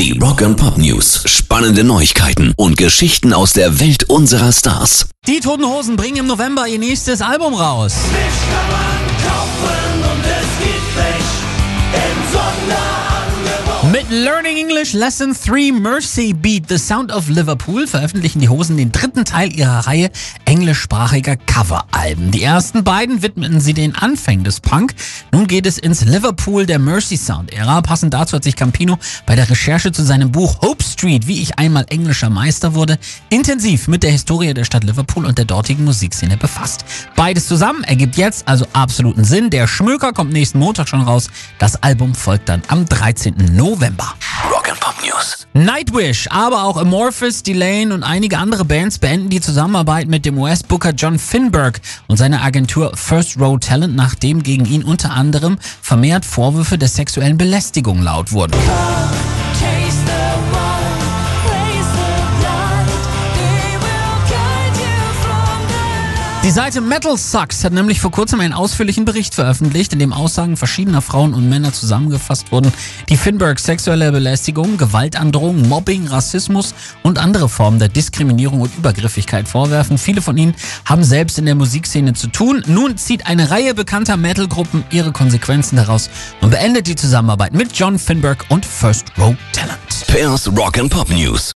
Die 0.00 0.18
Rock 0.18 0.40
and 0.40 0.56
Pop 0.56 0.78
News. 0.78 1.24
Spannende 1.26 1.84
Neuigkeiten 1.84 2.54
und 2.56 2.78
Geschichten 2.78 3.34
aus 3.34 3.52
der 3.52 3.80
Welt 3.80 4.04
unserer 4.04 4.50
Stars. 4.50 5.10
Die 5.26 5.40
Toten 5.40 5.66
Hosen 5.66 5.96
bringen 5.96 6.16
im 6.16 6.26
November 6.26 6.66
ihr 6.66 6.78
nächstes 6.78 7.20
Album 7.20 7.52
raus. 7.52 7.92
Mit 13.92 14.08
Learning 14.10 14.56
English 14.56 14.94
Lesson 14.94 15.34
3 15.34 15.72
Mercy 15.72 16.32
Beat 16.32 16.70
The 16.70 16.78
Sound 16.78 17.12
of 17.12 17.28
Liverpool 17.28 17.86
veröffentlichen 17.86 18.40
die 18.40 18.48
Hosen 18.48 18.78
den 18.78 18.92
dritten 18.92 19.26
Teil 19.26 19.52
ihrer 19.52 19.86
Reihe 19.86 20.10
englischsprachiger 20.50 21.36
Coveralben. 21.36 22.32
Die 22.32 22.42
ersten 22.42 22.82
beiden 22.82 23.22
widmeten 23.22 23.60
sie 23.60 23.72
den 23.72 23.94
Anfängen 23.94 24.42
des 24.42 24.58
Punk. 24.58 24.96
Nun 25.30 25.46
geht 25.46 25.64
es 25.64 25.78
ins 25.78 26.04
Liverpool 26.04 26.66
der 26.66 26.80
Mercy 26.80 27.16
Sound 27.16 27.52
Ära. 27.52 27.80
Passend 27.82 28.12
dazu 28.12 28.34
hat 28.34 28.42
sich 28.42 28.56
Campino 28.56 28.98
bei 29.26 29.36
der 29.36 29.48
Recherche 29.48 29.92
zu 29.92 30.02
seinem 30.02 30.32
Buch 30.32 30.60
Hope 30.60 30.82
Street, 30.82 31.28
wie 31.28 31.40
ich 31.40 31.60
einmal 31.60 31.86
englischer 31.88 32.30
Meister 32.30 32.74
wurde, 32.74 32.98
intensiv 33.28 33.86
mit 33.86 34.02
der 34.02 34.10
Historie 34.10 34.52
der 34.52 34.64
Stadt 34.64 34.82
Liverpool 34.82 35.24
und 35.24 35.38
der 35.38 35.44
dortigen 35.44 35.84
Musikszene 35.84 36.36
befasst. 36.36 36.84
Beides 37.14 37.46
zusammen 37.46 37.84
ergibt 37.84 38.16
jetzt 38.16 38.48
also 38.48 38.66
absoluten 38.72 39.22
Sinn. 39.22 39.50
Der 39.50 39.68
Schmöker 39.68 40.12
kommt 40.12 40.32
nächsten 40.32 40.58
Montag 40.58 40.88
schon 40.88 41.02
raus. 41.02 41.30
Das 41.60 41.80
Album 41.80 42.12
folgt 42.12 42.48
dann 42.48 42.62
am 42.66 42.86
13. 42.86 43.54
November. 43.54 44.14
Rock 44.74 44.96
News. 45.04 45.46
Nightwish, 45.52 46.28
aber 46.30 46.64
auch 46.64 46.76
Amorphis, 46.76 47.42
Delane 47.42 47.92
und 47.92 48.02
einige 48.02 48.38
andere 48.38 48.64
Bands 48.64 48.98
beenden 48.98 49.28
die 49.28 49.40
Zusammenarbeit 49.40 50.08
mit 50.08 50.24
dem 50.24 50.38
US-Booker 50.38 50.90
John 50.90 51.18
Finberg 51.18 51.80
und 52.06 52.16
seiner 52.16 52.42
Agentur 52.42 52.92
First 52.94 53.38
Row 53.38 53.58
Talent, 53.58 53.96
nachdem 53.96 54.42
gegen 54.42 54.66
ihn 54.66 54.84
unter 54.84 55.10
anderem 55.10 55.58
vermehrt 55.82 56.24
Vorwürfe 56.24 56.78
der 56.78 56.88
sexuellen 56.88 57.38
Belästigung 57.38 58.02
laut 58.02 58.32
wurden. 58.32 58.52
Taste 58.52 59.09
Die 66.42 66.50
Seite 66.50 66.80
Metal 66.80 67.18
Sucks 67.18 67.64
hat 67.64 67.74
nämlich 67.74 68.00
vor 68.00 68.10
kurzem 68.10 68.40
einen 68.40 68.54
ausführlichen 68.54 69.04
Bericht 69.04 69.34
veröffentlicht, 69.34 69.92
in 69.92 69.98
dem 69.98 70.14
Aussagen 70.14 70.56
verschiedener 70.56 71.02
Frauen 71.02 71.34
und 71.34 71.50
Männer 71.50 71.70
zusammengefasst 71.70 72.50
wurden, 72.50 72.72
die 73.10 73.18
Finberg 73.18 73.58
sexuelle 73.58 74.10
Belästigung, 74.10 74.78
Gewaltandrohung, 74.78 75.68
Mobbing, 75.68 76.06
Rassismus 76.06 76.74
und 77.02 77.18
andere 77.18 77.50
Formen 77.50 77.78
der 77.78 77.88
Diskriminierung 77.88 78.62
und 78.62 78.74
Übergriffigkeit 78.74 79.48
vorwerfen. 79.48 79.98
Viele 79.98 80.22
von 80.22 80.38
ihnen 80.38 80.54
haben 80.86 81.04
selbst 81.04 81.38
in 81.38 81.44
der 81.44 81.56
Musikszene 81.56 82.14
zu 82.14 82.28
tun. 82.28 82.62
Nun 82.66 82.96
zieht 82.96 83.26
eine 83.26 83.50
Reihe 83.50 83.74
bekannter 83.74 84.16
Metal-Gruppen 84.16 84.84
ihre 84.90 85.12
Konsequenzen 85.12 85.76
daraus 85.76 86.08
und 86.40 86.50
beendet 86.50 86.86
die 86.86 86.96
Zusammenarbeit 86.96 87.52
mit 87.52 87.78
John 87.78 87.98
Finberg 87.98 88.46
und 88.48 88.64
First 88.64 89.12
Row 89.18 89.36
Talent. 89.52 89.78
Pairs 90.06 90.48
Rock 90.56 90.78
and 90.78 90.90
Pop 90.90 91.10
News. 91.10 91.48